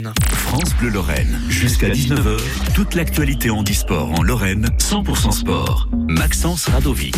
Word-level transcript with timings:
那 0.00 0.12
France 0.58 0.74
Lorraine, 0.92 1.38
jusqu'à 1.48 1.88
19h, 1.88 2.36
toute 2.74 2.96
l'actualité 2.96 3.48
en 3.48 3.62
e-sport 3.62 4.10
en 4.18 4.24
Lorraine, 4.24 4.66
100% 4.80 5.30
sport. 5.30 5.88
Maxence 6.08 6.66
Radovic. 6.66 7.14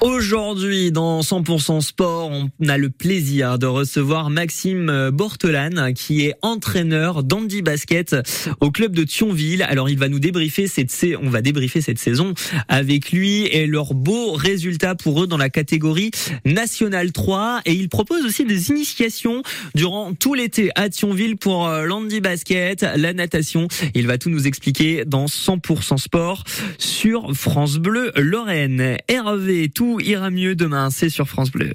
Aujourd'hui, 0.00 0.90
dans 0.90 1.20
100% 1.20 1.80
sport, 1.80 2.30
on 2.30 2.68
a 2.68 2.78
le 2.78 2.90
plaisir 2.90 3.58
de 3.58 3.66
recevoir 3.66 4.30
Maxime 4.30 5.10
Bortelane, 5.12 5.92
qui 5.94 6.26
est 6.26 6.34
entraîneur 6.42 7.22
d'Andy 7.22 7.62
Basket 7.62 8.16
au 8.60 8.72
club 8.72 8.96
de 8.96 9.04
Thionville. 9.04 9.62
Alors, 9.62 9.88
il 9.88 9.98
va 9.98 10.08
nous 10.08 10.18
débriefer 10.18 10.66
cette, 10.66 10.92
on 11.22 11.30
va 11.30 11.40
débriefer 11.40 11.82
cette 11.82 11.98
saison 11.98 12.34
avec 12.66 13.12
lui 13.12 13.46
et 13.46 13.68
leurs 13.68 13.94
beaux 13.94 14.32
résultats 14.32 14.96
pour 14.96 15.22
eux 15.22 15.26
dans 15.28 15.36
la 15.36 15.50
catégorie 15.50 16.10
nationale 16.44 17.12
3. 17.12 17.60
Et 17.66 17.74
il 17.74 17.88
propose 17.88 18.24
aussi 18.24 18.44
des 18.44 18.70
initiations 18.70 19.42
durant 19.76 20.14
tout 20.14 20.34
l'été 20.34 20.70
à 20.74 20.88
Thionville 20.88 21.36
pour 21.36 21.68
euh, 21.68 21.84
l'Andy 21.84 22.20
basket, 22.20 22.71
la 22.80 23.12
natation. 23.12 23.68
Il 23.94 24.06
va 24.06 24.18
tout 24.18 24.30
nous 24.30 24.46
expliquer 24.46 25.04
dans 25.04 25.26
100% 25.26 25.98
sport 25.98 26.44
sur 26.78 27.34
France 27.34 27.78
Bleu 27.78 28.12
Lorraine. 28.16 28.96
Hervé, 29.08 29.68
tout 29.68 30.00
ira 30.00 30.30
mieux 30.30 30.54
demain, 30.54 30.90
c'est 30.90 31.10
sur 31.10 31.28
France 31.28 31.50
Bleu. 31.50 31.72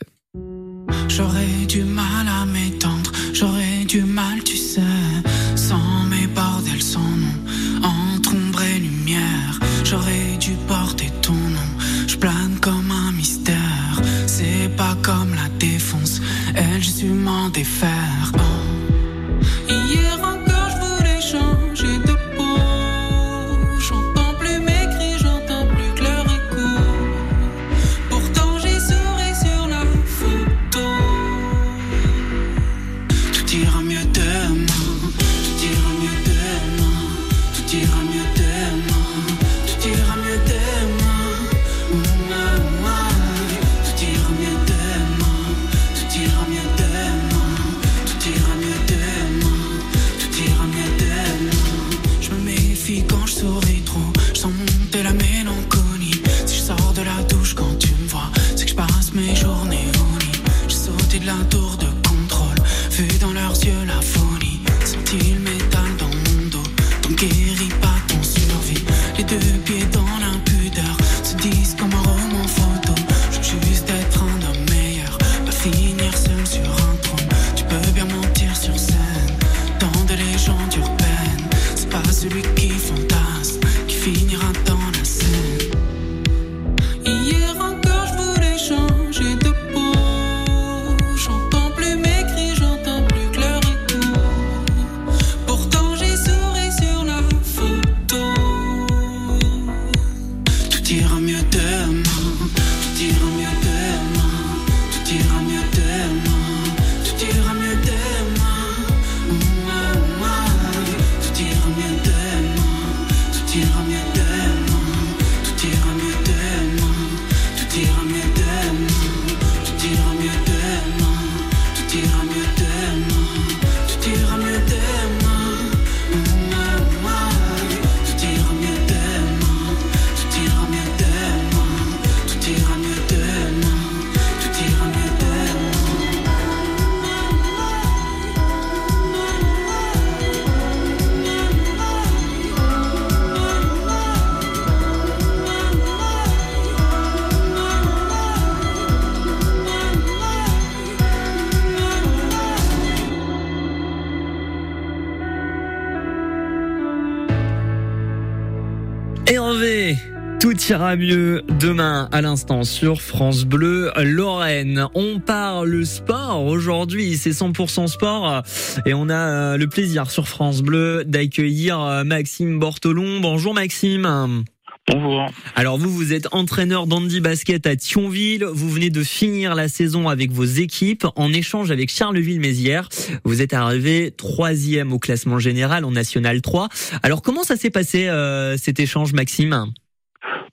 Ira 160.69 160.97
mieux 160.97 161.43
demain 161.59 162.09
à 162.11 162.21
l'instant 162.21 162.63
sur 162.63 163.01
France 163.01 163.45
Bleu 163.45 163.91
Lorraine. 163.95 164.87
On 164.95 165.19
parle 165.19 165.85
sport 165.85 166.43
aujourd'hui, 166.43 167.15
c'est 167.15 167.29
100% 167.29 167.87
sport 167.87 168.41
et 168.85 168.93
on 168.93 169.07
a 169.07 169.15
euh, 169.53 169.57
le 169.57 169.67
plaisir 169.67 170.11
sur 170.11 170.27
France 170.27 170.61
Bleu 170.61 171.03
d'accueillir 171.05 171.79
euh, 171.79 172.03
Maxime 172.03 172.59
Bortolon. 172.59 173.21
Bonjour 173.21 173.53
Maxime. 173.53 174.43
Bonjour. 174.91 175.27
Alors 175.55 175.77
vous, 175.77 175.89
vous 175.89 176.11
êtes 176.11 176.27
entraîneur 176.33 176.85
d'Andy 176.85 177.21
Basket 177.21 177.65
à 177.65 177.75
Thionville. 177.77 178.43
Vous 178.43 178.69
venez 178.69 178.89
de 178.89 179.03
finir 179.03 179.55
la 179.55 179.69
saison 179.69 180.09
avec 180.09 180.31
vos 180.31 180.43
équipes 180.43 181.05
en 181.15 181.31
échange 181.31 181.71
avec 181.71 181.89
Charleville-Mézières. 181.89 182.89
Vous 183.23 183.41
êtes 183.41 183.53
arrivé 183.53 184.11
troisième 184.11 184.91
au 184.91 184.99
classement 184.99 185.39
général 185.39 185.85
en 185.85 185.91
National 185.91 186.41
3. 186.41 186.67
Alors 187.03 187.21
comment 187.21 187.43
ça 187.43 187.55
s'est 187.55 187.69
passé 187.69 188.07
euh, 188.07 188.57
cet 188.57 188.81
échange, 188.81 189.13
Maxime? 189.13 189.71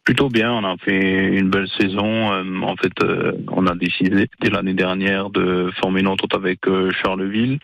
Plutôt 0.04 0.28
bien, 0.28 0.52
on 0.52 0.64
a 0.64 0.76
fait 0.76 1.34
une 1.34 1.48
belle 1.48 1.68
saison. 1.80 2.30
Euh, 2.32 2.60
en 2.60 2.76
fait, 2.76 2.92
euh, 3.02 3.32
on 3.50 3.66
a 3.66 3.74
décidé 3.74 4.28
dès 4.42 4.50
l'année 4.50 4.74
dernière 4.74 5.30
de 5.30 5.70
former 5.80 6.00
une 6.00 6.08
entente 6.08 6.34
avec 6.34 6.68
euh, 6.68 6.90
Charleville. 7.02 7.58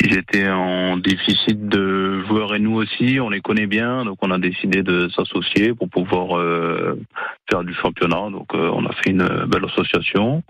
Ils 0.00 0.16
étaient 0.16 0.48
en 0.48 0.96
déficit 0.96 1.68
de 1.68 2.22
joueurs 2.24 2.54
et 2.54 2.60
nous 2.60 2.76
aussi, 2.76 3.18
on 3.20 3.28
les 3.28 3.40
connaît 3.40 3.66
bien, 3.66 4.04
donc 4.04 4.18
on 4.22 4.30
a 4.30 4.38
décidé 4.38 4.82
de 4.82 5.08
s'associer 5.08 5.74
pour 5.74 5.90
pouvoir 5.90 6.38
euh, 6.38 6.98
faire 7.50 7.62
du 7.62 7.74
championnat. 7.74 8.30
Donc 8.30 8.54
euh, 8.54 8.70
on 8.72 8.86
a 8.86 8.92
fait 8.92 9.10
une 9.10 9.26
belle 9.46 9.64
association. 9.64 10.42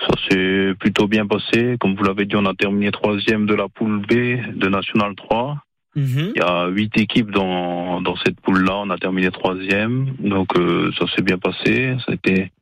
Ça 0.00 0.14
s'est 0.28 0.74
plutôt 0.78 1.06
bien 1.06 1.26
passé. 1.26 1.76
Comme 1.78 1.94
vous 1.94 2.04
l'avez 2.04 2.24
dit, 2.24 2.34
on 2.36 2.46
a 2.46 2.54
terminé 2.54 2.90
troisième 2.90 3.46
de 3.46 3.54
la 3.54 3.68
poule 3.68 4.00
B 4.00 4.12
de 4.56 4.68
National 4.68 5.14
3. 5.14 5.56
Mhm. 5.98 6.32
Il 6.36 6.38
y 6.38 6.44
a 6.44 6.68
huit 6.68 6.96
équipes 6.96 7.32
dans, 7.32 8.00
dans 8.00 8.14
cette 8.24 8.40
poule-là. 8.40 8.76
On 8.76 8.90
a 8.90 8.98
terminé 8.98 9.30
troisième, 9.32 10.14
donc 10.20 10.56
euh, 10.56 10.92
ça 10.96 11.06
s'est 11.14 11.22
bien 11.22 11.38
passé. 11.38 11.96
Ça 12.06 12.12
a 12.12 12.14
été 12.14 12.52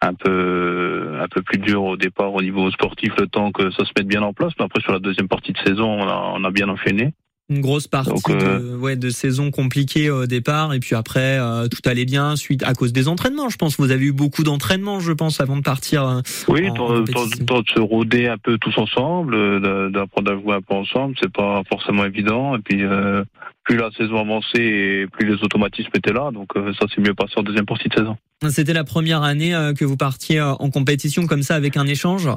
un 0.00 0.14
peu 0.14 1.16
un 1.20 1.28
peu 1.28 1.42
plus 1.42 1.58
dur 1.58 1.84
au 1.84 1.96
départ 1.96 2.34
au 2.34 2.42
niveau 2.42 2.68
sportif, 2.72 3.12
le 3.18 3.28
temps 3.28 3.52
que 3.52 3.70
ça 3.70 3.84
se 3.84 3.92
mette 3.96 4.08
bien 4.08 4.22
en 4.22 4.32
place. 4.32 4.52
Mais 4.58 4.64
après 4.64 4.80
sur 4.80 4.92
la 4.92 4.98
deuxième 4.98 5.28
partie 5.28 5.52
de 5.52 5.58
saison, 5.58 5.88
on 5.88 6.08
a, 6.08 6.32
on 6.34 6.42
a 6.42 6.50
bien 6.50 6.68
enchaîné. 6.68 7.14
Une 7.50 7.60
grosse 7.60 7.86
partie 7.86 8.10
Donc, 8.10 8.30
euh, 8.30 8.58
de, 8.58 8.76
ouais, 8.76 8.96
de 8.96 9.10
saison 9.10 9.50
compliquée 9.50 10.10
au 10.10 10.26
départ 10.26 10.72
et 10.72 10.80
puis 10.80 10.94
après 10.94 11.38
euh, 11.38 11.68
tout 11.68 11.86
allait 11.88 12.04
bien 12.06 12.34
suite 12.36 12.62
à 12.62 12.72
cause 12.72 12.92
des 12.92 13.08
entraînements. 13.08 13.50
Je 13.50 13.56
pense 13.56 13.78
vous 13.78 13.90
avez 13.90 14.06
eu 14.06 14.12
beaucoup 14.12 14.42
d'entraînements, 14.42 15.00
je 15.00 15.12
pense, 15.12 15.40
avant 15.40 15.56
de 15.56 15.62
partir. 15.62 16.06
euh, 16.06 16.20
Oui, 16.48 16.68
temps, 16.74 17.00
de 17.00 17.68
se 17.68 17.80
rôder 17.80 18.28
un 18.28 18.38
peu 18.38 18.56
tous 18.58 18.78
ensemble, 18.78 19.34
euh, 19.34 19.90
d'apprendre 19.90 20.32
à 20.32 20.34
jouer 20.40 20.54
un 20.54 20.62
peu 20.62 20.74
ensemble, 20.74 21.14
c'est 21.20 21.32
pas 21.32 21.62
forcément 21.68 22.04
évident. 22.04 22.56
Et 22.56 22.60
puis 22.60 22.82
euh, 22.84 23.22
plus 23.64 23.76
la 23.76 23.90
saison 23.90 24.18
avançait 24.20 24.62
et 24.62 25.06
plus 25.06 25.26
les 25.28 25.42
automatismes 25.42 25.90
étaient 25.94 26.12
là, 26.12 26.30
donc 26.32 26.48
euh, 26.56 26.72
ça 26.80 26.86
s'est 26.88 27.00
mieux 27.00 27.14
passé 27.14 27.34
en 27.36 27.42
deuxième 27.42 27.66
partie 27.66 27.88
de 27.88 27.94
saison. 27.94 28.16
C'était 28.48 28.72
la 28.72 28.84
première 28.84 29.22
année 29.22 29.54
euh, 29.54 29.72
que 29.72 29.84
vous 29.84 29.96
partiez 29.96 30.40
euh, 30.40 30.52
en 30.54 30.70
compétition 30.70 31.26
comme 31.26 31.42
ça 31.42 31.54
avec 31.54 31.76
un 31.76 31.86
échange? 31.86 32.28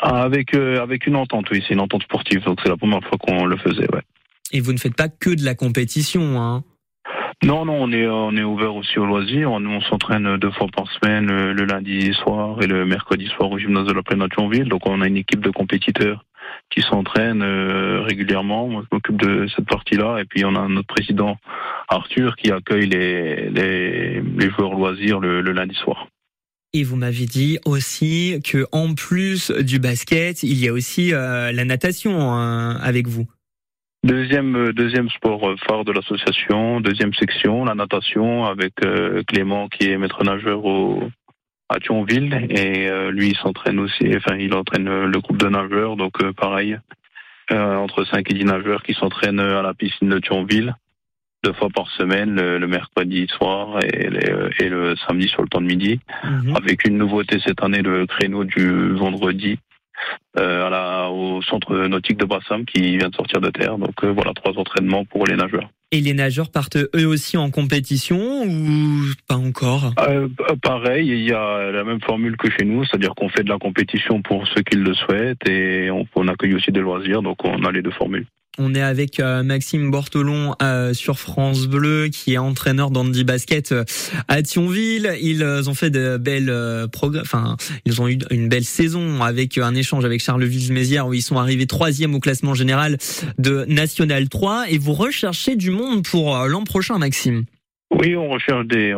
Ah, 0.00 0.22
avec 0.22 0.54
euh, 0.54 0.80
avec 0.80 1.06
une 1.06 1.16
entente, 1.16 1.46
oui, 1.50 1.62
c'est 1.66 1.74
une 1.74 1.80
entente 1.80 2.04
sportive, 2.04 2.42
donc 2.44 2.58
c'est 2.62 2.68
la 2.68 2.76
première 2.76 3.02
fois 3.02 3.18
qu'on 3.18 3.44
le 3.44 3.56
faisait, 3.56 3.92
ouais. 3.92 4.02
Et 4.54 4.60
vous 4.60 4.72
ne 4.72 4.78
faites 4.78 4.94
pas 4.94 5.08
que 5.08 5.30
de 5.30 5.44
la 5.44 5.56
compétition, 5.56 6.40
hein 6.40 6.62
Non, 7.42 7.64
non, 7.64 7.74
on 7.82 7.92
est 7.92 8.06
on 8.06 8.36
est 8.36 8.44
ouvert 8.44 8.76
aussi 8.76 9.00
au 9.00 9.04
loisir. 9.04 9.50
On, 9.50 9.66
on 9.66 9.80
s'entraîne 9.80 10.36
deux 10.36 10.52
fois 10.52 10.68
par 10.74 10.86
semaine, 10.92 11.26
le, 11.26 11.52
le 11.52 11.64
lundi 11.64 12.14
soir 12.14 12.62
et 12.62 12.68
le 12.68 12.86
mercredi 12.86 13.26
soir 13.26 13.50
au 13.50 13.58
gymnase 13.58 13.86
de 13.86 13.92
la 13.92 14.04
Plaine 14.04 14.22
à 14.22 14.28
Thionville. 14.28 14.68
Donc 14.68 14.86
on 14.86 15.00
a 15.00 15.08
une 15.08 15.16
équipe 15.16 15.40
de 15.40 15.50
compétiteurs 15.50 16.24
qui 16.70 16.82
s'entraînent 16.82 17.42
euh, 17.42 18.02
régulièrement. 18.02 18.68
Moi, 18.68 18.84
je 18.84 18.94
m'occupe 18.94 19.16
de 19.16 19.48
cette 19.56 19.66
partie-là. 19.66 20.20
Et 20.20 20.24
puis 20.24 20.44
on 20.44 20.54
a 20.54 20.68
notre 20.68 20.86
président 20.86 21.36
Arthur 21.88 22.36
qui 22.36 22.52
accueille 22.52 22.86
les 22.86 23.50
les, 23.50 24.20
les 24.20 24.50
joueurs 24.50 24.74
loisirs 24.74 25.18
le, 25.18 25.40
le 25.40 25.52
lundi 25.52 25.74
soir. 25.74 26.06
Et 26.72 26.84
vous 26.84 26.96
m'avez 26.96 27.26
dit 27.26 27.58
aussi 27.64 28.40
que 28.44 28.66
en 28.70 28.94
plus 28.94 29.50
du 29.50 29.80
basket, 29.80 30.44
il 30.44 30.58
y 30.58 30.68
a 30.68 30.72
aussi 30.72 31.12
euh, 31.12 31.50
la 31.50 31.64
natation 31.64 32.32
hein, 32.32 32.76
avec 32.76 33.08
vous. 33.08 33.26
Deuxième, 34.04 34.54
euh, 34.54 34.72
deuxième 34.74 35.08
sport 35.08 35.48
euh, 35.48 35.56
phare 35.66 35.86
de 35.86 35.90
l'association, 35.92 36.82
deuxième 36.82 37.14
section, 37.14 37.64
la 37.64 37.74
natation 37.74 38.44
avec 38.44 38.74
euh, 38.84 39.22
Clément 39.26 39.68
qui 39.68 39.88
est 39.88 39.96
maître 39.96 40.22
nageur 40.22 40.62
au, 40.66 41.08
à 41.70 41.80
Thionville. 41.80 42.46
Et 42.50 42.86
euh, 42.90 43.10
lui 43.10 43.28
il 43.30 43.36
s'entraîne 43.38 43.78
aussi, 43.78 44.04
enfin 44.14 44.36
il 44.36 44.52
entraîne 44.52 45.06
le 45.06 45.20
groupe 45.20 45.38
de 45.38 45.48
nageurs, 45.48 45.96
donc 45.96 46.22
euh, 46.22 46.34
pareil, 46.34 46.78
entre 47.50 48.04
5 48.04 48.30
et 48.30 48.34
10 48.34 48.44
nageurs 48.44 48.82
qui 48.82 48.92
s'entraînent 48.92 49.40
à 49.40 49.62
la 49.62 49.72
piscine 49.72 50.10
de 50.10 50.18
Thionville 50.18 50.74
deux 51.42 51.52
fois 51.54 51.68
par 51.74 51.90
semaine, 51.90 52.36
le, 52.36 52.56
le 52.58 52.66
mercredi 52.66 53.26
soir 53.28 53.78
et, 53.84 54.08
les, 54.08 54.32
et 54.60 54.68
le 54.70 54.96
samedi 55.06 55.28
sur 55.28 55.42
le 55.42 55.48
temps 55.48 55.60
de 55.60 55.66
midi, 55.66 56.00
Mhm. 56.24 56.56
avec 56.56 56.86
une 56.86 56.96
nouveauté 56.96 57.38
cette 57.44 57.62
année, 57.62 57.82
le 57.82 58.06
créneau 58.06 58.44
du 58.44 58.92
vendredi 58.92 59.58
à 60.36 60.70
la, 60.70 61.10
au 61.10 61.42
centre 61.42 61.74
nautique 61.86 62.18
de 62.18 62.24
Brassam 62.24 62.64
qui 62.64 62.96
vient 62.96 63.08
de 63.08 63.14
sortir 63.14 63.40
de 63.40 63.50
terre. 63.50 63.78
Donc 63.78 63.94
euh, 64.02 64.12
voilà, 64.12 64.32
trois 64.34 64.52
entraînements 64.56 65.04
pour 65.04 65.26
les 65.26 65.36
nageurs. 65.36 65.68
Et 65.92 66.00
les 66.00 66.12
nageurs 66.12 66.50
partent 66.50 66.76
eux 66.76 67.06
aussi 67.06 67.36
en 67.36 67.50
compétition 67.50 68.42
ou 68.42 69.04
pas 69.28 69.36
encore? 69.36 69.92
Euh, 70.00 70.28
pareil, 70.60 71.06
il 71.06 71.20
y 71.20 71.32
a 71.32 71.70
la 71.70 71.84
même 71.84 72.00
formule 72.00 72.36
que 72.36 72.50
chez 72.50 72.64
nous, 72.64 72.84
c'est-à-dire 72.84 73.14
qu'on 73.14 73.28
fait 73.28 73.44
de 73.44 73.48
la 73.48 73.58
compétition 73.58 74.20
pour 74.20 74.46
ceux 74.48 74.62
qui 74.62 74.76
le 74.76 74.92
souhaitent 74.94 75.48
et 75.48 75.90
on, 75.92 76.04
on 76.16 76.26
accueille 76.26 76.54
aussi 76.54 76.72
des 76.72 76.80
loisirs, 76.80 77.22
donc 77.22 77.44
on 77.44 77.64
a 77.64 77.70
les 77.70 77.82
deux 77.82 77.92
formules. 77.92 78.26
On 78.56 78.72
est 78.74 78.80
avec 78.80 79.18
euh, 79.18 79.42
Maxime 79.42 79.90
Bortolon 79.90 80.54
euh, 80.62 80.94
sur 80.94 81.18
France 81.18 81.66
Bleu, 81.66 82.06
qui 82.08 82.34
est 82.34 82.38
entraîneur 82.38 82.90
d'Andy 82.90 83.24
Basket 83.24 83.72
euh, 83.72 83.84
à 84.28 84.42
Thionville. 84.42 85.12
Ils 85.20 85.44
ont 85.68 85.74
fait 85.74 85.90
de 85.90 86.18
belles 86.18 86.52
progrès, 86.92 87.20
enfin, 87.20 87.56
ils 87.84 88.00
ont 88.00 88.06
eu 88.06 88.18
une 88.30 88.48
belle 88.48 88.64
saison 88.64 89.22
avec 89.22 89.58
un 89.58 89.74
échange 89.74 90.04
avec 90.04 90.20
Charleville-Mézières 90.20 91.08
où 91.08 91.14
ils 91.14 91.22
sont 91.22 91.36
arrivés 91.36 91.66
troisième 91.66 92.14
au 92.14 92.20
classement 92.20 92.54
général 92.54 92.96
de 93.38 93.64
National 93.66 94.28
3. 94.28 94.66
Et 94.68 94.78
vous 94.78 94.92
recherchez 94.92 95.56
du 95.56 95.70
monde 95.70 96.04
pour 96.04 96.36
l'an 96.46 96.62
prochain, 96.62 96.98
Maxime? 96.98 97.44
Oui, 97.90 98.14
on 98.16 98.28
recherche 98.28 98.66
des, 98.66 98.92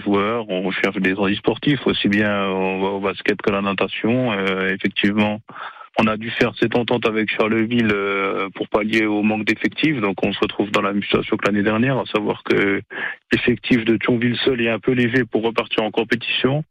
joueurs, 0.00 0.48
on 0.48 0.62
recherche 0.62 0.96
des 0.96 1.14
sportifs 1.36 1.86
aussi 1.86 2.08
bien 2.08 2.48
au, 2.48 3.00
basket 3.00 3.40
que 3.42 3.50
la 3.50 3.60
natation. 3.60 4.32
Effectivement, 4.68 5.40
on 5.98 6.06
a 6.06 6.16
dû 6.16 6.30
faire 6.30 6.52
cette 6.58 6.76
entente 6.76 7.06
avec 7.06 7.30
Charleville 7.30 7.90
euh, 7.92 8.48
pour 8.54 8.68
pallier 8.68 9.06
au 9.06 9.22
manque 9.22 9.44
d'effectifs. 9.44 10.00
Donc, 10.00 10.16
on 10.22 10.32
se 10.32 10.40
retrouve 10.40 10.70
dans 10.70 10.82
la 10.82 10.92
même 10.92 11.02
situation 11.02 11.36
que 11.36 11.46
l'année 11.46 11.62
dernière, 11.62 11.98
à 11.98 12.04
savoir 12.06 12.42
que 12.44 12.82
l'effectif 13.32 13.84
de 13.84 13.96
Thionville 13.96 14.36
seul 14.36 14.60
est 14.60 14.68
un 14.68 14.78
peu 14.78 14.92
léger 14.92 15.24
pour 15.24 15.42
repartir 15.42 15.84
en 15.84 15.90
compétition. 15.90 16.64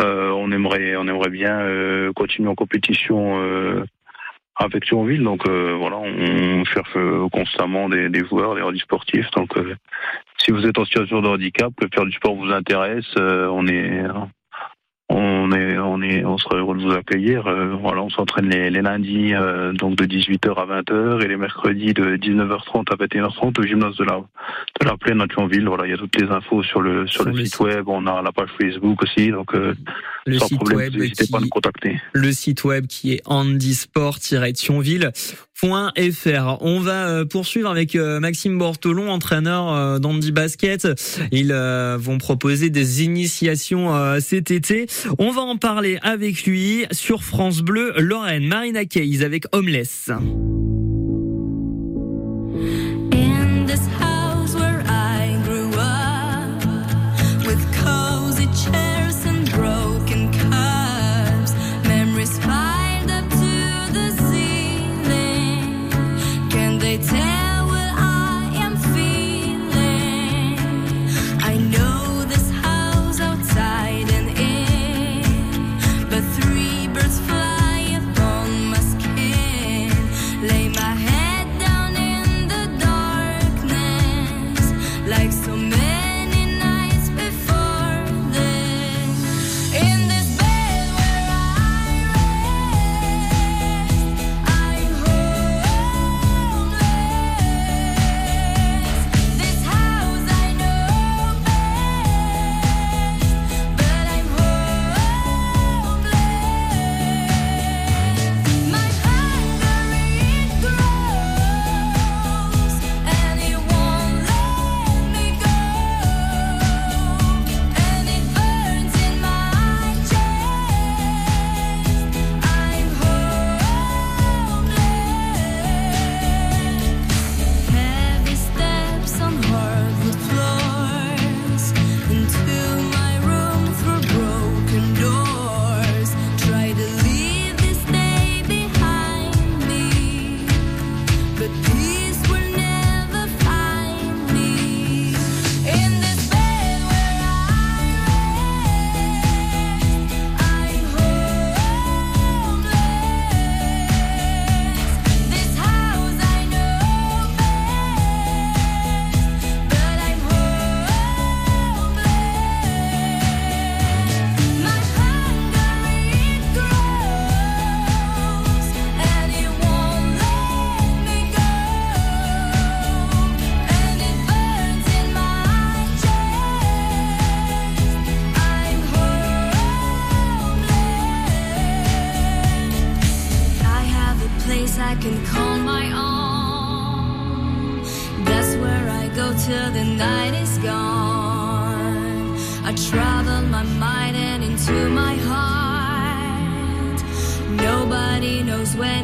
Euh, 0.00 0.30
on 0.30 0.50
aimerait, 0.52 0.96
on 0.96 1.08
aimerait 1.08 1.30
bien 1.30 1.60
euh, 1.60 2.12
continuer 2.12 2.48
en 2.48 2.54
compétition. 2.54 3.42
Euh, 3.42 3.84
avec 4.56 4.84
Thionville, 4.84 5.22
donc 5.22 5.48
voilà, 5.48 5.96
on 5.96 6.64
cherche 6.66 6.94
constamment 7.32 7.88
des, 7.88 8.10
des 8.10 8.22
joueurs, 8.26 8.70
des 8.70 8.78
sportifs. 8.78 9.30
Donc, 9.30 9.54
si 10.36 10.50
vous 10.50 10.66
êtes 10.66 10.76
en 10.76 10.84
situation 10.84 11.22
de 11.22 11.28
handicap, 11.28 11.72
que 11.80 11.86
faire 11.90 12.04
du 12.04 12.12
sport 12.12 12.34
vous 12.34 12.50
intéresse, 12.50 13.10
on 13.16 13.66
est, 13.68 14.02
on 15.12 15.50
est, 15.52 15.76
on 15.78 16.00
est, 16.02 16.24
on 16.24 16.38
serait 16.38 16.58
heureux 16.58 16.76
de 16.76 16.82
vous 16.82 16.92
accueillir. 16.92 17.46
Euh, 17.48 17.74
voilà, 17.80 18.02
on 18.02 18.10
s'entraîne 18.10 18.48
les, 18.48 18.70
les 18.70 18.80
lundis 18.80 19.34
euh, 19.34 19.72
donc 19.72 19.96
de 19.96 20.04
18h 20.06 20.54
à 20.54 20.66
20h 20.82 21.24
et 21.24 21.28
les 21.28 21.36
mercredis 21.36 21.94
de 21.94 22.16
19h30 22.16 22.92
à 22.92 22.96
21h30 22.96 23.58
au 23.60 23.64
gymnase 23.64 23.96
de 23.96 24.04
la 24.04 24.20
de 24.80 24.86
la 24.86 24.96
plaine 24.96 25.20
à 25.20 25.26
Thionville. 25.26 25.66
Voilà, 25.66 25.86
il 25.86 25.90
y 25.90 25.94
a 25.94 25.96
toutes 25.96 26.16
les 26.20 26.28
infos 26.28 26.62
sur 26.62 26.80
le 26.80 27.06
sur, 27.08 27.22
Sur 27.22 27.30
le, 27.32 27.38
le 27.38 27.44
site 27.44 27.54
site. 27.54 27.60
web. 27.60 27.88
On 27.88 28.06
a 28.06 28.22
la 28.22 28.30
page 28.32 28.50
Facebook 28.60 29.02
aussi, 29.02 29.30
donc 29.30 29.52
euh, 29.54 29.74
Le 30.26 30.38
sans 30.38 30.46
site 30.46 30.58
problème, 30.58 30.78
web 30.78 30.94
n'hésitez 30.96 31.26
pas 31.30 31.38
à 31.38 31.40
nous 31.40 31.46
qui, 31.46 31.50
contacter. 31.50 32.00
le 32.12 32.30
site 32.32 32.62
web 32.64 32.86
qui 32.86 33.14
est 33.14 33.22
handisport-thionville.fr. 33.26 35.46
On 35.62 36.80
va 36.80 37.08
euh, 37.08 37.24
poursuivre 37.24 37.68
avec 37.68 37.94
euh, 37.94 38.20
Maxime 38.20 38.58
Bortolon, 38.58 39.10
entraîneur 39.10 39.72
euh, 39.72 39.98
d'Andy 39.98 40.32
Basket. 40.32 40.88
Ils 41.32 41.52
vont 41.98 42.18
proposer 42.18 42.70
des 42.70 43.04
initiations 43.04 43.90
cet 44.20 44.50
été. 44.50 44.86
On 45.18 45.30
va 45.30 45.42
en 45.42 45.56
parler 45.56 45.98
avec 46.02 46.44
lui 46.44 46.86
sur 46.92 47.22
France 47.22 47.60
Bleu 47.60 47.92
Lorraine. 47.96 48.46
Marina 48.46 48.84
Keys 48.84 49.22
avec 49.22 49.44
Homeless. 49.52 50.10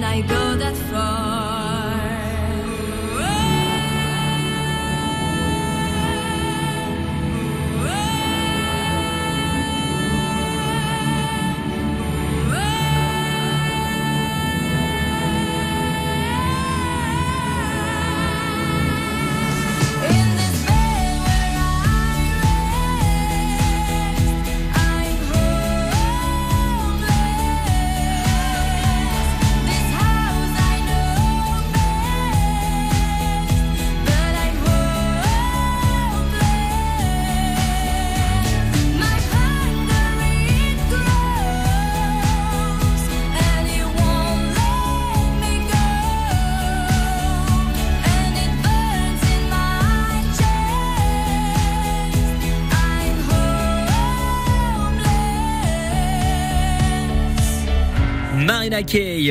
I 0.09 0.21
go 0.21 0.57
that 0.57 0.77
far. 0.89 1.46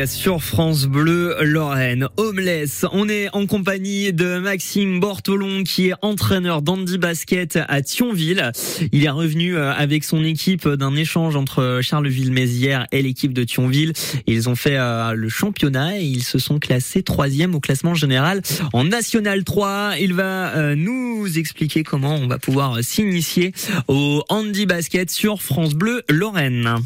Sur 0.07 0.41
France 0.41 0.85
Bleu 0.85 1.35
Lorraine. 1.41 2.07
Homeless, 2.15 2.85
on 2.93 3.09
est 3.09 3.27
en 3.33 3.47
compagnie 3.47 4.13
de 4.13 4.39
Maxime 4.39 5.01
Bortolon 5.01 5.63
qui 5.63 5.89
est 5.89 5.93
entraîneur 6.01 6.61
d'Andy 6.61 6.97
Basket 6.97 7.59
à 7.67 7.81
Thionville. 7.81 8.53
Il 8.93 9.03
est 9.03 9.09
revenu 9.09 9.57
euh, 9.57 9.73
avec 9.73 10.05
son 10.05 10.23
équipe 10.23 10.69
d'un 10.69 10.95
échange 10.95 11.35
entre 11.35 11.79
Charleville-Mézières 11.81 12.87
et 12.93 13.01
l'équipe 13.01 13.33
de 13.33 13.43
Thionville. 13.43 13.91
Ils 14.25 14.47
ont 14.47 14.55
fait 14.55 14.77
euh, 14.77 15.11
le 15.11 15.27
championnat 15.27 15.99
et 15.99 16.03
ils 16.03 16.23
se 16.23 16.39
sont 16.39 16.57
classés 16.57 17.03
troisième 17.03 17.55
au 17.55 17.59
classement 17.59 17.93
général 17.93 18.41
en 18.71 18.85
National 18.85 19.43
3. 19.43 19.95
Il 19.99 20.13
va 20.13 20.55
euh, 20.55 20.75
nous 20.75 21.37
expliquer 21.37 21.83
comment 21.83 22.15
on 22.15 22.27
va 22.27 22.39
pouvoir 22.39 22.81
s'initier 22.81 23.51
au 23.89 24.23
Andy 24.29 24.65
Basket 24.65 25.11
sur 25.11 25.41
France 25.41 25.73
Bleu 25.73 26.03
Lorraine. 26.09 26.77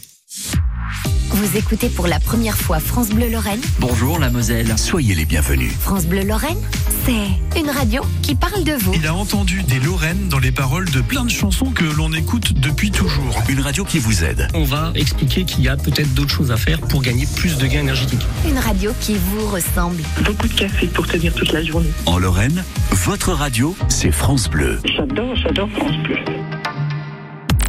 Vous 1.32 1.58
écoutez 1.58 1.90
pour 1.90 2.08
la 2.08 2.20
première 2.20 2.58
fois 2.58 2.80
France 2.80 3.10
Bleu 3.10 3.30
Lorraine 3.30 3.62
Bonjour 3.80 4.18
la 4.18 4.32
Moselle. 4.32 4.76
Soyez 4.78 5.14
les 5.14 5.26
bienvenus. 5.26 5.72
France 5.80 6.08
Bleu 6.08 6.24
Lorraine, 6.24 6.58
c'est 7.06 7.60
une 7.60 7.70
radio 7.70 8.02
qui 8.24 8.34
parle 8.34 8.64
de 8.64 8.74
vous. 8.74 8.94
Il 8.96 9.06
a 9.06 9.14
entendu 9.14 9.62
des 9.62 9.80
Lorraines 9.80 10.28
dans 10.30 10.40
les 10.40 10.52
paroles 10.52 10.90
de 10.90 11.02
plein 11.02 11.24
de 11.24 11.30
chansons 11.30 11.70
que 11.70 11.84
l'on 11.84 12.12
écoute 12.14 12.54
depuis 12.54 12.90
toujours. 12.90 13.40
Une 13.48 13.62
radio 13.62 13.86
qui 13.86 14.00
vous 14.00 14.24
aide. 14.24 14.48
on 14.56 14.64
va 14.64 14.92
expliquer 14.96 15.44
qu'il 15.46 15.62
y 15.62 15.70
a 15.70 15.78
peut-être 15.78 16.14
d'autres 16.16 16.34
choses 16.34 16.52
à 16.52 16.58
faire 16.58 16.80
pour 16.82 17.04
gagner 17.04 17.28
plus 17.36 17.58
de 17.58 17.68
gains 17.68 17.82
énergétiques. 17.82 18.26
Une 18.48 18.58
radio 18.58 18.92
qui 19.00 19.16
vous 19.16 19.48
ressemble. 19.50 20.02
beaucoup 20.26 20.48
de 20.48 20.54
café 20.54 20.88
pour 20.88 21.06
tenir 21.06 21.32
toute 21.36 21.52
la 21.52 21.64
journée. 21.64 21.92
En 22.08 22.18
Lorraine, 22.18 22.64
votre 22.92 23.34
radio, 23.34 23.76
c'est 23.88 24.12
France 24.12 24.50
Bleu. 24.50 24.80
J'adore, 24.86 25.36
j'adore 25.36 25.70
France 25.70 25.98
Bleu. 26.04 26.39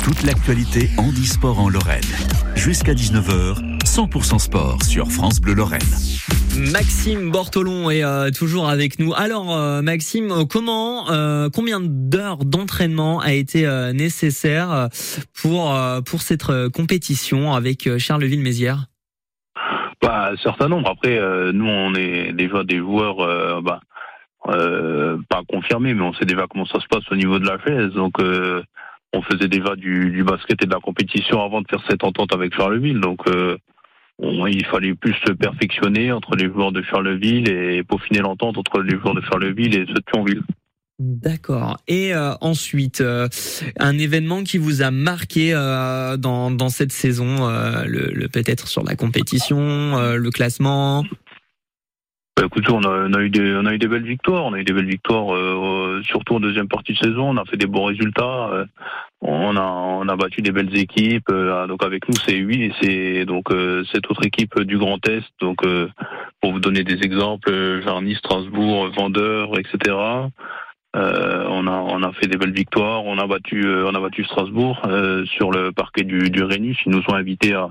Toute 0.04 0.22
l'actualité 0.24 0.88
handisport 0.98 1.58
en 1.60 1.68
Lorraine. 1.68 2.00
Jusqu'à 2.56 2.94
19h, 2.94 3.80
100% 3.84 4.38
sport 4.38 4.82
sur 4.82 5.08
France 5.10 5.40
Bleu 5.40 5.54
Lorraine. 5.54 5.80
Maxime 6.72 7.30
Bortolon 7.30 7.90
est 7.90 8.02
euh, 8.02 8.30
toujours 8.30 8.68
avec 8.68 8.98
nous. 8.98 9.12
Alors 9.14 9.54
euh, 9.56 9.82
Maxime, 9.82 10.46
comment, 10.50 11.10
euh, 11.10 11.48
combien 11.54 11.80
d'heures 11.80 12.44
d'entraînement 12.44 13.20
a 13.20 13.32
été 13.32 13.66
euh, 13.66 13.92
nécessaire 13.92 14.88
pour 15.40 15.74
euh, 15.74 16.00
pour 16.00 16.22
cette 16.22 16.48
euh, 16.50 16.68
compétition 16.70 17.52
avec 17.54 17.86
euh, 17.86 17.98
Charleville-Mézières 17.98 18.86
Bah, 20.02 20.30
un 20.32 20.36
certain 20.38 20.68
nombre. 20.68 20.90
Après, 20.90 21.18
euh, 21.18 21.52
nous, 21.52 21.66
on 21.68 21.94
est 21.94 22.32
déjà 22.32 22.64
des 22.64 22.78
joueurs, 22.78 23.20
euh, 23.20 23.60
bah, 23.60 23.80
euh, 24.48 25.18
pas 25.28 25.42
confirmés, 25.48 25.94
mais 25.94 26.02
on 26.02 26.14
sait 26.14 26.24
déjà 26.24 26.46
comment 26.50 26.66
ça 26.66 26.80
se 26.80 26.86
passe 26.88 27.04
au 27.10 27.16
niveau 27.16 27.38
de 27.38 27.46
la 27.46 27.58
chaise. 27.64 27.92
Donc, 27.92 28.18
euh, 28.20 28.62
on 29.12 29.22
faisait 29.22 29.48
déjà 29.48 29.74
du, 29.76 30.10
du 30.10 30.24
basket 30.24 30.62
et 30.62 30.66
de 30.66 30.72
la 30.72 30.80
compétition 30.80 31.42
avant 31.42 31.62
de 31.62 31.66
faire 31.68 31.82
cette 31.88 32.04
entente 32.04 32.32
avec 32.34 32.54
Charleville. 32.54 33.00
Donc, 33.00 33.20
euh, 33.28 33.56
il 34.22 34.64
fallait 34.66 34.94
plus 34.94 35.14
se 35.26 35.32
perfectionner 35.32 36.12
entre 36.12 36.36
les 36.36 36.46
joueurs 36.46 36.72
de 36.72 36.82
Charleville 36.82 37.48
et 37.48 37.82
peaufiner 37.82 38.20
l'entente 38.20 38.58
entre 38.58 38.80
les 38.82 38.96
joueurs 38.98 39.14
de 39.14 39.22
Charleville 39.22 39.74
et 39.74 39.86
ceux 39.86 39.94
de 39.94 40.02
Thionville. 40.12 40.42
D'accord. 40.98 41.78
Et 41.88 42.14
euh, 42.14 42.34
ensuite, 42.42 43.00
euh, 43.00 43.26
un 43.78 43.96
événement 43.96 44.44
qui 44.44 44.58
vous 44.58 44.82
a 44.82 44.90
marqué 44.90 45.52
dans, 45.52 46.68
cette 46.68 46.92
saison, 46.92 47.48
le, 47.86 48.28
peut-être 48.28 48.68
sur 48.68 48.84
la 48.84 48.96
compétition, 48.96 50.14
le 50.14 50.30
classement? 50.30 51.04
Bah, 52.40 52.46
écoutez, 52.46 52.72
on 52.72 52.82
a, 52.84 53.06
on 53.06 53.12
a 53.12 53.20
eu 53.20 53.28
des, 53.28 53.54
on 53.54 53.66
a 53.66 53.74
eu 53.74 53.78
des 53.78 53.86
belles 53.86 54.06
victoires. 54.06 54.46
On 54.46 54.54
a 54.54 54.58
eu 54.58 54.64
des 54.64 54.72
belles 54.72 54.88
victoires, 54.88 55.34
euh, 55.34 56.00
surtout 56.04 56.36
en 56.36 56.40
deuxième 56.40 56.68
partie 56.68 56.94
de 56.94 56.96
saison. 56.96 57.28
On 57.28 57.36
a 57.36 57.44
fait 57.44 57.58
des 57.58 57.66
bons 57.66 57.84
résultats. 57.84 58.48
euh, 58.54 58.64
on 59.20 59.54
a, 59.58 59.60
on 59.60 60.08
a 60.08 60.16
battu 60.16 60.40
des 60.40 60.50
belles 60.50 60.74
équipes. 60.74 61.28
euh, 61.30 61.66
donc 61.66 61.84
avec 61.84 62.08
nous, 62.08 62.14
c'est 62.26 62.36
huit 62.36 62.62
et 62.62 62.72
c'est 62.80 63.26
donc 63.26 63.50
euh, 63.50 63.84
cette 63.92 64.10
autre 64.10 64.24
équipe 64.24 64.58
du 64.60 64.78
Grand 64.78 65.06
Est. 65.06 65.22
Donc 65.42 65.66
euh, 65.66 65.90
pour 66.40 66.52
vous 66.52 66.60
donner 66.60 66.82
des 66.82 67.02
exemples, 67.02 67.50
euh, 67.50 67.82
Jarny, 67.82 68.14
Strasbourg, 68.14 68.88
Vendeur, 68.96 69.58
etc. 69.58 69.94
Euh, 70.96 71.44
on 71.48 71.66
a, 71.68 71.70
on 71.70 72.02
a 72.02 72.12
fait 72.12 72.26
des 72.26 72.36
belles 72.36 72.52
victoires. 72.52 73.04
On 73.04 73.18
a 73.18 73.26
battu, 73.26 73.64
euh, 73.64 73.88
on 73.88 73.94
a 73.94 74.00
battu 74.00 74.24
Strasbourg 74.24 74.80
euh, 74.86 75.24
sur 75.26 75.50
le 75.50 75.70
parquet 75.72 76.02
du, 76.02 76.30
du 76.30 76.42
Rhénus. 76.42 76.78
Ils 76.86 76.92
nous 76.92 77.02
ont 77.08 77.14
invités 77.14 77.54
à, 77.54 77.70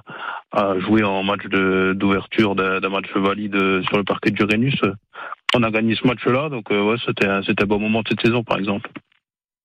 à 0.51 0.79
jouer 0.79 1.03
en 1.03 1.23
match 1.23 1.45
d'ouverture 1.45 2.55
d'un 2.55 2.89
match 2.89 3.11
valide 3.15 3.83
sur 3.83 3.97
le 3.97 4.03
parquet 4.03 4.31
du 4.31 4.43
Rhénus. 4.43 4.79
On 5.55 5.63
a 5.63 5.71
gagné 5.71 5.95
ce 5.95 6.07
match-là, 6.07 6.49
donc 6.49 6.69
ouais, 6.69 6.95
c'était 7.05 7.27
c'était 7.43 7.63
un 7.63 7.67
bon 7.67 7.79
moment 7.79 8.03
de 8.03 8.09
cette 8.09 8.21
saison, 8.21 8.43
par 8.43 8.59
exemple. 8.59 8.89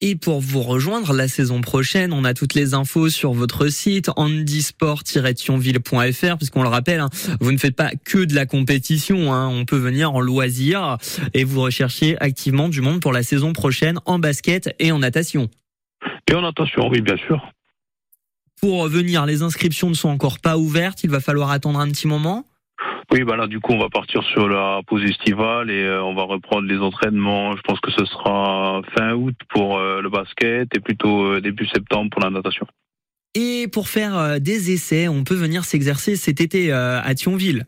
Et 0.07 0.17
pour 0.17 0.43
vous 0.43 0.61
rejoindre 0.61 1.15
la 1.15 1.29
saison 1.29 1.63
prochaine, 1.63 2.13
on 2.13 2.27
a 2.27 2.35
toutes 2.35 2.53
les 2.53 2.75
infos 2.75 3.09
sur 3.09 3.33
votre 3.33 3.69
site 3.69 4.11
handisport-thionville.fr 4.17 6.37
puisqu'on 6.37 6.63
le 6.63 6.69
rappelle, 6.69 7.01
hein, 7.01 7.09
vous 7.41 7.53
ne 7.53 7.57
faites 7.57 7.75
pas 7.75 7.93
que 8.05 8.19
de 8.19 8.35
la 8.35 8.45
compétition, 8.45 9.33
hein, 9.33 9.49
on 9.49 9.65
peut 9.65 9.79
venir 9.79 10.13
en 10.13 10.21
loisir 10.21 10.99
et 11.33 11.45
vous 11.45 11.63
recherchez 11.63 12.19
activement 12.21 12.69
du 12.69 12.83
monde 12.83 13.01
pour 13.01 13.15
la 13.15 13.23
saison 13.23 13.55
prochaine 13.55 13.99
en 14.05 14.19
basket 14.19 14.75
et 14.79 14.93
en 14.93 14.99
natation. 14.99 15.49
Et 16.31 16.35
en 16.35 16.45
attention, 16.45 16.91
oui, 16.91 17.01
bien 17.01 17.17
sûr. 17.17 17.41
Pour 18.61 18.87
venir, 18.89 19.25
les 19.25 19.41
inscriptions 19.41 19.89
ne 19.89 19.95
sont 19.95 20.11
encore 20.11 20.39
pas 20.39 20.59
ouvertes, 20.59 21.03
il 21.03 21.09
va 21.09 21.21
falloir 21.21 21.51
attendre 21.51 21.81
un 21.81 21.89
petit 21.89 22.09
moment. 22.09 22.45
Oui, 23.13 23.23
bah 23.25 23.37
là, 23.37 23.47
du 23.47 23.61
coup, 23.61 23.73
on 23.73 23.79
va 23.79 23.89
partir 23.89 24.23
sur 24.25 24.49
la 24.49 24.81
pause 24.87 25.05
estivale 25.05 25.71
et 25.71 25.85
euh, 25.85 26.03
on 26.03 26.15
va 26.15 26.23
reprendre 26.25 26.67
les 26.69 26.79
entraînements. 26.79 27.55
Je 27.57 27.63
pense 27.63 27.81
que 27.81 27.91
ce 27.91 28.05
sera 28.05 28.81
fin 28.97 29.13
août 29.13 29.37
pour 29.51 29.79
euh, 29.79 30.01
le 30.01 30.09
basket 30.09 30.69
et 30.77 30.81
plutôt 30.81 31.25
euh, 31.27 31.41
début 31.41 31.67
septembre 31.67 32.11
pour 32.11 32.23
la 32.23 32.31
natation. 32.31 32.67
Et 33.35 33.67
pour 33.73 33.89
faire 33.89 34.41
des 34.41 34.71
essais, 34.73 35.09
on 35.09 35.25
peut 35.25 35.35
venir 35.35 35.65
s'exercer 35.65 36.15
cet 36.15 36.41
été 36.41 36.71
à 36.73 37.13
Thionville 37.17 37.67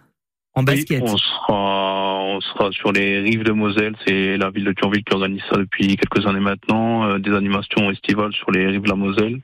en 0.56 0.62
basket. 0.62 1.02
Oui, 1.02 1.10
on 1.12 1.16
sera, 1.16 2.14
on 2.24 2.40
sera 2.40 2.72
sur 2.72 2.92
les 2.92 3.20
rives 3.20 3.44
de 3.44 3.52
Moselle. 3.52 3.94
C'est 4.06 4.36
la 4.36 4.50
ville 4.50 4.64
de 4.64 4.72
Thionville 4.72 5.04
qui 5.04 5.14
organise 5.14 5.42
ça 5.50 5.56
depuis 5.58 5.96
quelques 5.96 6.26
années 6.26 6.40
maintenant. 6.40 7.08
euh, 7.08 7.18
des 7.18 7.32
animations 7.32 7.90
estivales 7.90 8.32
sur 8.32 8.50
les 8.50 8.66
rives 8.66 8.82
de 8.82 8.88
la 8.88 8.94
Moselle. 8.96 9.40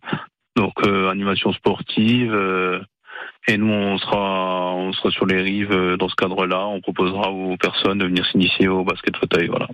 Donc, 0.56 0.72
euh, 0.86 1.10
animation 1.10 1.52
sportive. 1.52 2.32
euh, 2.32 2.80
et 3.48 3.56
nous, 3.56 3.72
on 3.72 3.98
sera, 3.98 4.74
on 4.74 4.92
sera 4.92 5.10
sur 5.10 5.26
les 5.26 5.40
rives 5.42 5.72
euh, 5.72 5.96
dans 5.96 6.08
ce 6.08 6.14
cadre-là. 6.14 6.66
On 6.66 6.80
proposera 6.80 7.30
aux 7.30 7.56
personnes 7.56 7.98
de 7.98 8.04
venir 8.04 8.24
s'initier 8.26 8.68
au 8.68 8.84
basket 8.84 9.16
fauteuil. 9.16 9.48
Voilà. 9.48 9.68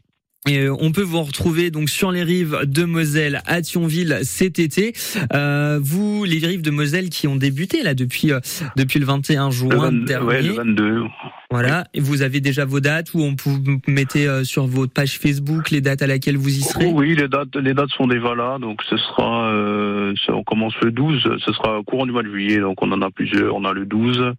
Et 0.46 0.60
euh, 0.60 0.74
on 0.80 0.92
peut 0.92 1.02
vous 1.02 1.22
retrouver 1.22 1.70
donc 1.70 1.90
sur 1.90 2.10
les 2.10 2.22
rives 2.22 2.60
de 2.64 2.84
Moselle 2.84 3.42
à 3.46 3.60
Thionville 3.60 4.20
cet 4.22 4.58
été. 4.58 4.94
Euh, 5.34 5.78
vous, 5.82 6.24
les 6.24 6.38
rives 6.46 6.62
de 6.62 6.70
Moselle 6.70 7.10
qui 7.10 7.26
ont 7.26 7.36
débuté 7.36 7.82
là 7.82 7.94
depuis 7.94 8.32
euh, 8.32 8.40
depuis 8.76 8.98
le 8.98 9.04
21 9.06 9.46
Le, 9.46 9.50
juin 9.50 9.76
22, 9.76 10.04
dernier. 10.06 10.26
ouais, 10.26 10.42
le 10.42 10.52
22. 10.52 11.02
Voilà. 11.50 11.84
Et 11.94 12.00
vous 12.00 12.20
avez 12.20 12.40
déjà 12.40 12.66
vos 12.66 12.80
dates 12.80 13.14
ou 13.14 13.22
on 13.22 13.34
peut 13.34 13.48
vous 13.48 13.80
mettez 13.86 14.28
euh, 14.28 14.44
sur 14.44 14.66
votre 14.66 14.92
page 14.92 15.18
Facebook 15.18 15.70
les 15.70 15.80
dates 15.80 16.02
à 16.02 16.06
laquelle 16.06 16.36
vous 16.36 16.54
y 16.54 16.60
serez? 16.60 16.86
Oui, 16.86 17.14
les 17.14 17.26
dates, 17.26 17.56
les 17.56 17.72
dates 17.72 17.88
sont 17.90 18.06
déjà 18.06 18.34
là. 18.34 18.58
Donc, 18.60 18.82
ce 18.88 18.98
sera, 18.98 19.50
euh, 19.52 20.12
on 20.28 20.44
commence 20.44 20.74
le 20.82 20.90
12. 20.90 21.22
Ce 21.44 21.52
sera 21.52 21.78
au 21.78 21.82
courant 21.84 22.04
du 22.04 22.12
mois 22.12 22.22
de 22.22 22.30
juillet. 22.30 22.60
Donc, 22.60 22.82
on 22.82 22.92
en 22.92 23.00
a 23.00 23.10
plusieurs. 23.10 23.54
On 23.54 23.64
a 23.64 23.72
le 23.72 23.86
12, 23.86 24.34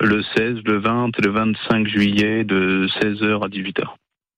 le 0.00 0.22
16, 0.36 0.56
le 0.64 0.78
20 0.78 1.10
et 1.18 1.22
le 1.22 1.30
25 1.32 1.86
juillet 1.86 2.44
de 2.44 2.88
16h 2.98 3.44
à 3.44 3.48
18h. 3.48 3.84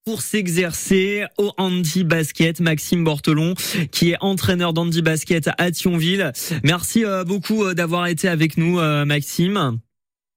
pour 0.04 0.20
s'exercer 0.20 1.26
au 1.38 1.52
handi 1.58 2.02
basket. 2.02 2.58
Maxime 2.58 3.04
Bortelon, 3.04 3.54
qui 3.92 4.10
est 4.10 4.16
entraîneur 4.20 4.72
d'handi 4.72 5.00
basket 5.00 5.48
à 5.58 5.70
Thionville. 5.70 6.32
Merci 6.64 7.04
euh, 7.04 7.22
beaucoup 7.22 7.72
d'avoir 7.72 8.08
été 8.08 8.28
avec 8.28 8.56
nous, 8.56 8.80
Maxime. 9.04 9.78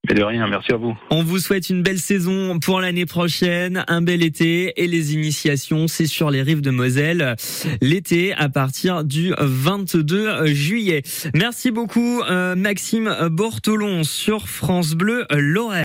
Mais 0.08 0.16
de 0.16 0.24
rien, 0.24 0.48
merci 0.48 0.72
à 0.72 0.78
vous. 0.78 0.98
On 1.12 1.24
vous 1.24 1.40
souhaite 1.40 1.70
une 1.70 1.84
belle 1.84 2.00
saison 2.00 2.58
pour 2.60 2.80
l'année 2.80 3.06
prochaine, 3.06 3.84
un 3.90 4.02
bel 4.02 4.24
été 4.24 4.82
et 4.82 4.88
les 4.88 5.14
initiations, 5.14 5.88
c'est 5.88 6.06
sur 6.06 6.32
les 6.32 6.42
rives 6.42 6.62
de 6.62 6.72
Moselle 6.72 7.36
l'été 7.82 8.34
à 8.34 8.48
partir 8.48 9.04
du 9.04 9.34
22 9.38 10.46
juillet. 10.46 11.02
Merci 11.36 11.72
beaucoup 11.72 12.22
euh, 12.22 12.56
Maxime 12.56 13.14
Bortolon 13.30 14.04
sur 14.04 14.48
France 14.48 14.96
Bleu 14.96 15.26
Lorraine. 15.32 15.78